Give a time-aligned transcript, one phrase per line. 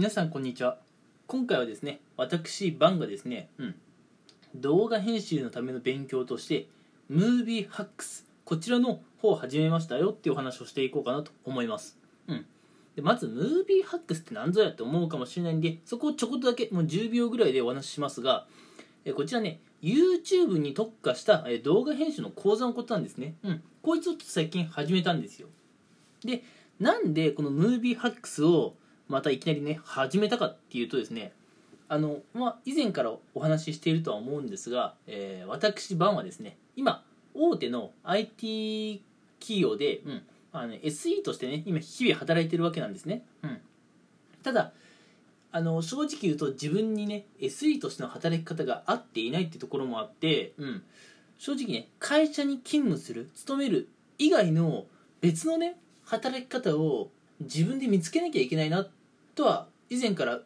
[0.00, 0.78] 皆さんこんにちは。
[1.26, 3.74] 今回はですね私バンがですね、うん、
[4.54, 6.68] 動画編集のための勉強として
[7.10, 12.46] ムービーハックスこちらの方を始めましたよっていうお話をしていこうかなと思います、うん、
[12.96, 18.46] でまずムービーハックスって何ぞやって思うかもしれないんでそこをちょこっとだけもう10秒ぐらいでお話ししますが
[19.04, 25.48] えこちらね YouTube に特化したえ動画編集の講座のことなんですね、うん、こいつをちょっと最近始めたんですよ。
[26.24, 26.42] で
[26.78, 28.76] なんでこのムービーハックスを
[29.10, 31.32] またいきなりね始めたかっていうとですね
[31.88, 37.02] あの、まあ、以前からお話ししているとは思うんですが、えー私バンはですね今
[37.34, 39.02] 大手の IT
[39.40, 40.22] 企業で、うん
[40.52, 43.58] あの SE としてね今日々働いてるわけなんですね、うん、
[44.42, 44.72] ただ
[45.52, 50.82] あの正直言うと自分にね SE としての働き方が合っていないってところもあって、うん、
[51.38, 54.86] 正直ね会社に勤務する勤める以外の
[55.20, 58.88] 別のね働き方を自分で見つけなきゃいけないなっ
[59.40, 60.40] とは以前から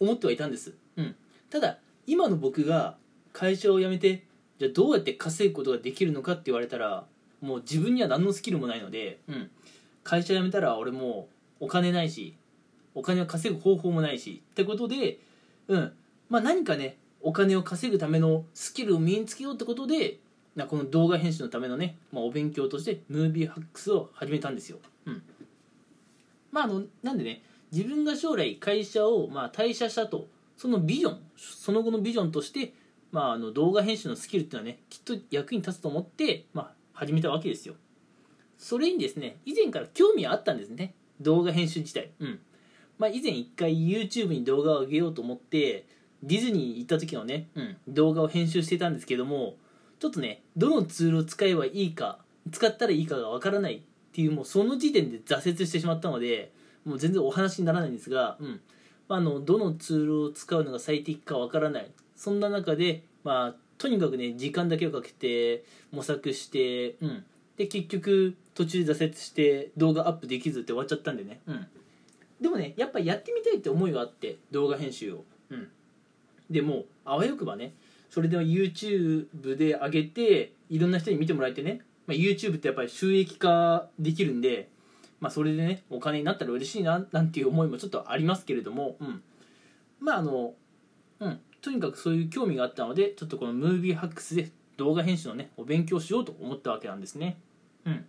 [0.00, 1.14] 思ってはいたんです、うん、
[1.48, 2.96] ただ今の僕が
[3.32, 4.24] 会社を辞めて
[4.58, 7.04] じゃあどうやって稼ぐことができるのかって言われたら
[7.40, 9.50] もう自分には何のスキルもないので、うん、
[10.02, 11.28] 会社辞めたら俺も
[11.60, 12.34] うお金ないし
[12.94, 15.18] お金を稼ぐ方法もないしってことで、
[15.68, 15.92] うん。
[16.28, 20.18] まあ、何かねお金を稼ぐためのスキルを身につけようってことで
[20.56, 25.22] なこの動画編集のためのね、まあ、お勉強としてムービーハックスを始めたんですよ、うん、
[26.50, 27.42] まああのなんでね
[27.72, 32.74] 自分が将来会社をまあ退社したとそのビジョンその後のビジョンとして、
[33.10, 37.74] まあ、あの動画編集のスキルっていうのはねきっと役に立つと思って、まあ、始めたわけですよ。
[38.58, 40.94] それにですね以前から興味はあったんですね。
[41.20, 42.10] 動画編集自体。
[42.20, 42.40] うん。
[42.98, 45.86] まあ以前一回 YouTube に動画を上げようと思って
[46.22, 49.56] ディズニー行った時のね、うん、動画を編集してたんですけども
[49.98, 52.18] ちょっとねどのツールを使えばいいか
[52.50, 53.80] 使ったらいいかがわからないっ
[54.12, 56.52] ていうもうその時点で挫折してしまったので
[56.84, 58.60] もう全然お話にならないんですが、うん。
[59.08, 61.90] まあ、あのどのツールを使うのが最適かわからない。
[62.16, 67.24] そんな中で、まあ、とにかくね時間だけをかけて模索して、うん、
[67.56, 71.66] で結局途中で挫折して動画アップできずって終わっちゃったんでね、うん、
[72.40, 75.68] でもねやっぱやってみたいって思いがあって動画編集を、うん、
[76.48, 77.74] でもあわよくばね
[78.08, 84.68] それでは YouTube で上げていろんな人に見てもらえてね、まあ、YouTube ってやっぱり収益化できるんで、
[85.22, 89.22] まあ、それでねお金になったら嬉しいななんていう思いもちょっとありますけれども、うん、
[90.00, 90.52] まああの
[91.20, 91.40] うん。
[91.62, 97.38] とにかくそういう興味があったのでちょっとこのムービーハックスで動画編集のねお勉強しようと思ったわけなんですね、
[97.86, 98.04] うん、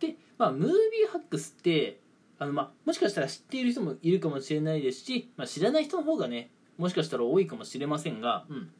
[0.00, 2.00] で、まあ、ムービーハックスって
[2.40, 8.70] あの、まあ、もしかしたら知っている人もいるかもしれないですし、まあ、知らない人の方がねもしかしたら多いかもしれませんが、うん、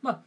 [0.00, 0.20] まあ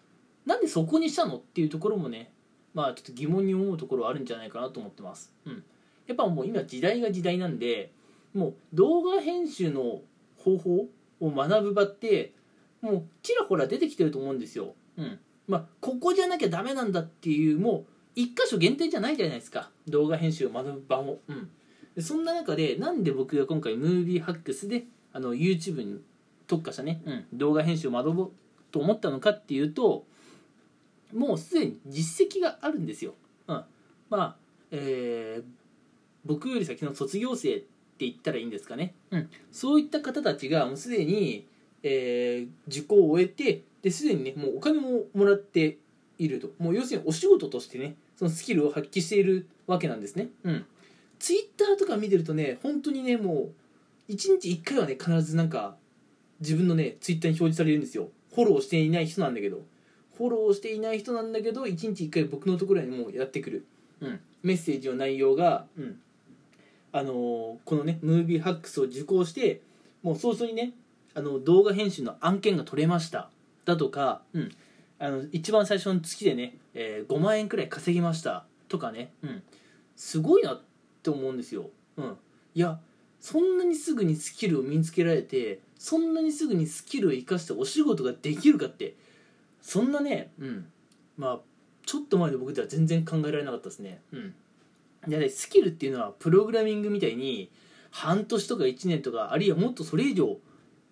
[0.45, 2.34] なんでそこにしたのっていうところもね
[2.73, 5.63] まあちょっと疑問に思うところはあるんじゃないかなと思ってます、うん、
[6.07, 7.91] やっぱもう今時代が時代なんで
[8.34, 10.01] もう動画編集の
[10.38, 10.88] 方法
[11.19, 12.34] を学ぶ場って
[12.81, 15.19] もうちらほら出てきてると思うんですよ、うん。
[15.47, 17.85] まあ、ここじゃなきゃダメなんだっていうもう
[18.16, 19.69] 一箇所限定じゃないじゃないですか。
[19.88, 21.50] 動画編集を学ぶ場も、うん、
[21.95, 26.01] でそんな中でなんで僕が今回ムービーハックスであの YouTube に
[26.47, 28.31] 特化したね、うん、動画編集を学ぼう
[28.72, 30.06] と思ったのかっていうと
[31.13, 33.13] もうすでに実績があるんですよ、
[33.47, 33.63] うん、
[34.09, 34.35] まあ
[34.72, 35.30] えー
[36.25, 37.67] 僕より先の卒業生って
[37.99, 41.47] 言ったらいいんですかね、うん、そういった方たちがもうすでに、
[41.83, 45.77] えー受講を終えてですでにねもうお金ももらって
[46.17, 46.51] いると。
[46.59, 50.29] もう要するにお仕事としてねそのスキルを発揮しているわけなんですね。
[50.43, 50.65] うん。
[51.19, 53.49] ツイッターとか見てるとね本当にねも
[54.09, 55.75] う1日1回はね必ずなんか
[56.39, 58.09] 自分のねツイッターに表示されるんですよ。
[58.35, 59.63] フォローしていない人なんだけど。
[60.17, 63.65] フォローしていない人なんだけど1日1回僕のところにもうやってくる、
[64.01, 65.99] うん、メッセージの内容が、うん
[66.94, 69.62] あのこのねムービーハックスを受講して
[70.03, 70.74] もう早々にね
[71.13, 73.29] あの動画編集の案件が取れました。
[73.66, 74.52] だとか、うん、
[75.00, 78.46] あの一番最初の月でね、えー5万円くらい稼ぎました。
[78.72, 79.44] とかね、うん、
[79.97, 80.62] すごいなっ
[81.03, 82.18] て思うんですよ、うん、
[82.56, 82.79] いや
[83.19, 88.96] そんなにすぐにスキルを身につけられてそんなにすぐにスキルを生かしてお仕事ができるかって
[89.61, 90.66] そんなね、うん、
[91.17, 91.40] まあ
[91.85, 94.34] ちょっと前で僕では全然考えられなかったですね、うん、
[95.07, 97.51] でねスキルっていうのはプログラミングみたいに
[97.89, 100.37] 半年とか1年とかあるいはもっとそれ以上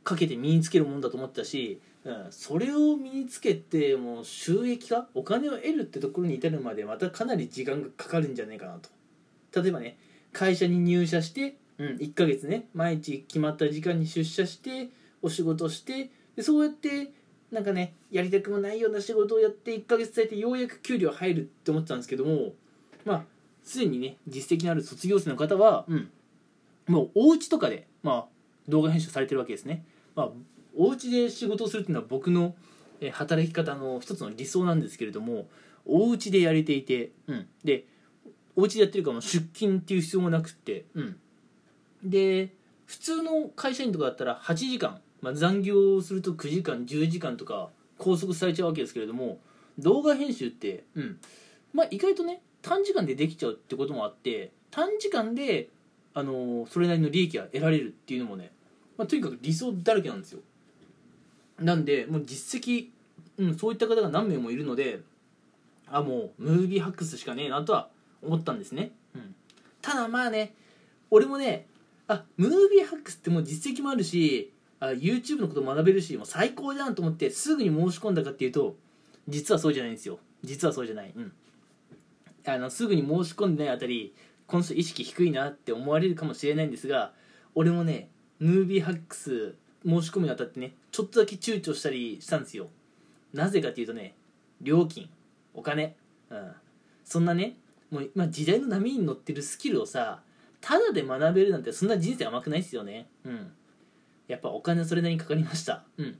[0.03, 8.89] かけて身につけるもんだと思ったし、うん、それを身につけてもう収益化お金を得るってところに至るまでまたかなり時間がかかるんじゃないかなと。
[9.61, 9.97] 例えばね
[10.31, 14.89] 会社に入社して、うん、1ヶ月ね毎日決まった時間に出社して
[15.21, 17.11] お仕事してでそうやって
[17.51, 22.53] なんかねやりたくもないような仕事をやって1ヶ月経ってようやく給料入るって思ってたんですけども
[23.05, 23.23] まあ
[23.69, 26.09] すでにね実績のある卒業生の方は、うん、
[26.87, 28.25] もうお家とかでまあ
[28.67, 29.83] 動画編集されてるわけですね、
[30.15, 30.29] まあ、
[30.75, 32.55] お家で仕事をするっていうのは僕の
[32.99, 35.47] え働き方の一つの理想なんですけれども
[35.85, 37.85] お家でやれていて、うん、で
[38.55, 41.15] お家でやってるから出勤っていう必要もなくって、うん、
[42.03, 42.49] で
[42.87, 47.69] 普通の会社員とかだったら8時間、まあ、残業すると9時間10時間とか
[47.99, 49.39] 拘束されちゃうわけですけれども
[49.77, 51.19] 動画編集って、うん、
[51.71, 55.69] まあ意外とね短時間でできちゃうってこともあって短時間で、
[56.13, 58.51] あのそれなりの利益が得られるっていうのもね、
[58.97, 60.39] まあ、とにかく理想だらけなんですよ。
[61.59, 62.87] なんでもう実績、
[63.37, 65.01] うん、そういった方が何名もいるので
[65.87, 67.89] あもうムービーハックスしかねえなとは
[68.23, 69.35] 思ったんですね、うん、
[69.81, 70.53] ただまあね
[71.11, 71.65] 俺もね
[72.07, 78.75] あムービーハックスってもう実績もあるしあ YouTube のこと学べるしもう最高じゃんと思ってすぐに申し込んだかっていうと
[79.27, 80.17] 実はそうじゃないんですよ。
[80.43, 81.11] 実はそうじゃない。
[81.15, 81.31] うん。
[82.53, 84.13] あのすぐに申し込んでないあたり
[84.47, 87.13] この人意識低いなって思われるかもしれないんですが
[87.55, 88.09] 俺もね
[88.39, 89.55] ムービーハックス
[89.85, 92.67] 申し込むにあたってねちょっとだけ躊躇したりしたんですよ。
[93.33, 94.15] なぜかっていうとね
[94.61, 95.09] 料金
[95.53, 95.95] お金。
[96.29, 96.51] うん。
[97.03, 97.57] そんなね
[97.91, 100.21] もう今時代の波に乗ってるスキルをさ
[100.61, 103.07] ただで学べるなんてそんな人生甘くないっすよね。
[103.23, 103.51] うん。
[104.27, 105.83] やっぱお金それなりにかかりました。
[105.97, 106.17] うん。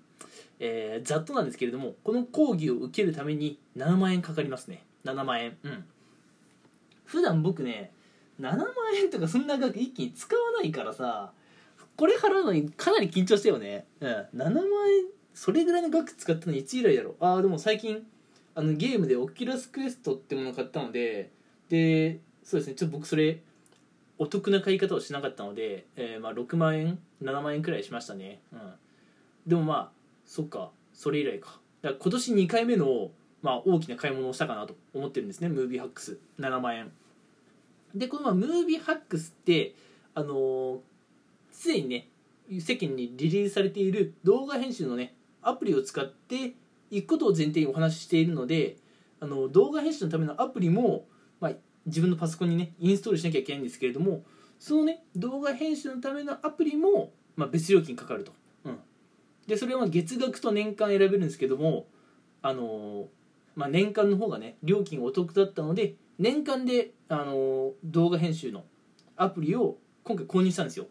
[0.60, 4.84] えー、ざっとなんですけれどもこの講義を受けるために7万円かかりますね。
[5.06, 5.58] 7万円。
[5.64, 5.86] うん。
[7.10, 7.92] 普段僕ね
[8.40, 11.32] 7万円とかそんな額一気に使わないからさ
[11.96, 13.86] これ払うのにかなり緊張したよね。
[14.00, 14.10] うん。
[14.10, 17.12] 7万円それぐらいの額使ったのいつ以来だろ。
[17.12, 18.06] うああでも最近
[18.56, 21.32] あのゲームで Oculus Quest ってもの買ったので
[21.68, 22.76] でそうですね。
[22.76, 23.42] ちょっと僕それ
[24.20, 28.40] お得な買い方をしなかったので、えー、まあ6万円7万円くらいしましたね。
[28.54, 28.60] うん。
[29.48, 29.92] でもまあ
[30.26, 30.70] そっか。
[30.94, 31.60] それ以来か。
[31.82, 35.50] だから今年2回目の、まあ、大きな買い物をしたかなと思ってるんですね。
[35.50, 36.20] Movie Hacks。
[36.40, 36.92] 7万円。
[37.96, 39.76] でこのまあ Movie Hacks って
[40.14, 40.82] あの
[41.52, 42.08] す、でにね
[42.60, 46.54] 世間にリリースされている動画編集のねアプリを使って
[46.92, 48.78] いくことを前提にお話ししているので
[49.20, 51.06] あの動画編集のためのアプリも、
[51.40, 51.52] まあ、
[51.86, 54.24] 自分のパソコンにねインストールしなきゃいけないんですけれども
[54.60, 58.34] そのね動画編集のためのアプリも、まあ、別料金かかると、
[58.66, 58.80] うん、
[59.48, 61.88] でそれは月額と年間選べるんですけども
[62.42, 63.08] あの
[63.60, 68.64] まあ、年間の方がね料金お得だったので年間で、あの動画編集の
[69.18, 70.88] アプリを今回購入したんですよ。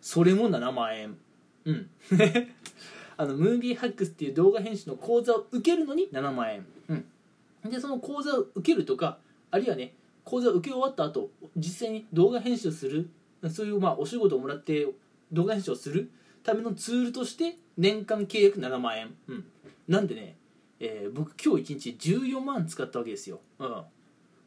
[0.00, 1.16] それも7万円。
[1.64, 1.90] うん。
[3.16, 9.18] あのムービーハックスっていう動画編集の講座を受けるのに7万円、うん、でその講座を受けるとか
[9.52, 9.94] あるいはね
[10.24, 13.08] 講座を受け終わった後実際に動画編集する
[13.50, 14.88] そういうまあお仕事をもらって
[15.30, 16.10] 動画編集をする
[16.42, 19.44] ためのツールとして年間契約7万円、うん、
[19.86, 20.36] なんでね、
[20.86, 23.82] えー、僕今日1日14万使ったわけですよ、うん、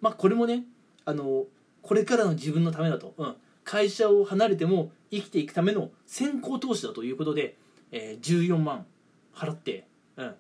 [0.02, 0.66] まあこれもね
[1.06, 1.46] あの
[1.82, 7.56] これからの自分のためだと、うん、会社を離れても生きていくための先行投資だということで
[7.92, 8.86] えー、14万
[9.34, 9.86] 払って、
[10.18, 10.34] うん、あ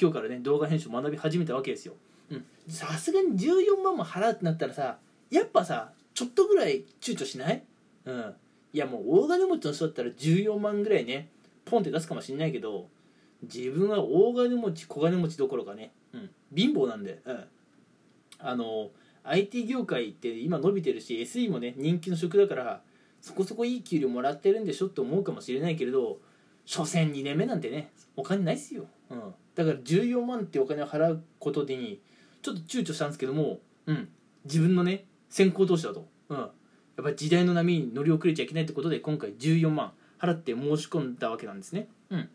[0.00, 1.94] 今日からね動画編集を学び始めたわけですよ。
[2.68, 4.96] さすがに14万も払うってなったらさ
[5.30, 7.62] やっぱさちょっとぐらい躊躇しない？
[8.06, 8.34] うん。
[8.72, 11.28] いやもう大金持ちの人だったら14万ぐらいね
[11.66, 12.88] ポンって出すかもしんないけど
[13.52, 17.44] 自分は大金持ち小金持ちどころかね、うん、貧乏なんで、うん、
[18.38, 18.90] あの
[19.24, 22.82] IT 業界って今伸びてるし SE もね人気の職だから
[23.20, 26.18] そこそこいい給料もらってるんでしょって思うかもしれないけれど
[26.66, 32.00] 所詮2年目なんてねお金ないっすよ、うん、だから14万ってお金を払うことに
[32.42, 34.08] ちょっと躊躇したんですけども、うん、
[34.44, 36.50] 自分のね先行投資だと、うん、やっ
[37.02, 42.28] ぱり時代の波に乗り遅れちゃいけないってことで今回14万払って申し込んだわけなんですね、うん、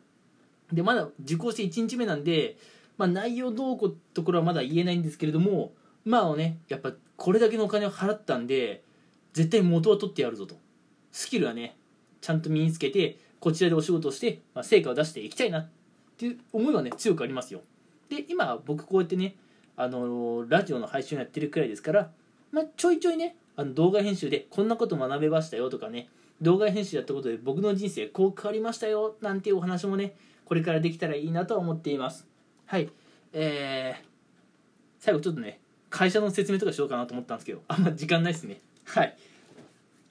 [0.72, 2.58] でまだ受講して1日目なんで、
[2.98, 5.74] まあ、内容どうこところはまだ言えないんですけれども
[6.06, 8.84] まあねやっぱこれだけのお金を払ったんで
[9.34, 10.56] 絶対元は取ってやるぞと。
[11.12, 11.76] スキルはね
[12.22, 15.70] ちゃんと身につけてこちらでお仕事をして、まあ、成果を出していきたいなっ
[16.18, 17.62] ていう思いはね強くありますよ。
[18.10, 19.36] で今僕こうやってね
[19.76, 22.12] あのラジオの配信をやってるくらいですから、
[22.52, 26.10] まあ、ちょいちょいねあの動画編集でこんなこと学べましたよとかね
[26.42, 30.16] 動画編集やったことで僕の人生こう変わりましたよなんていうお話もね
[30.50, 32.28] これからできたらいいなと思っています。
[32.66, 32.90] はい。
[33.34, 34.06] えー、
[34.98, 35.60] 最後ちょっとね
[35.92, 38.60] 会社の説明とかしようかなと思ったんですけどあんま時間ないですね。
[38.86, 39.16] はい。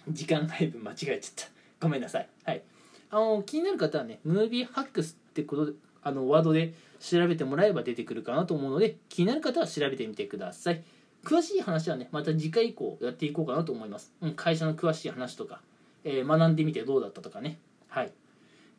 [0.09, 1.50] 時間配分間違えちゃった。
[1.80, 2.28] ごめんなさい。
[2.45, 2.62] はい。
[3.11, 5.73] あの気になる方はねムービーハックスってことで
[6.04, 10.85] あのワードで調べてもらえば出てくるかなと思うので気になる方は調べてみてください。
[11.25, 15.61] 詳しい話はねまた次回以降やっていこうかなと思います、うん、会社の詳しい話とか、
[16.04, 17.59] えー、学んでみてどうだったとかね。
[17.88, 18.12] はい、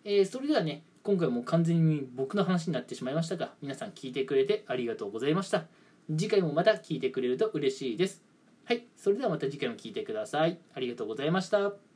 [0.06, 5.64] えー、それではね今回も完全に僕の話になってしまいましたが皆さん聞いてくれてありがとうございました。
[6.08, 8.24] 次回もまた聞いてくれると嬉しいです。
[8.64, 10.60] はいそれではまた次回も聞いてください。
[10.72, 11.89] ありがとうございました。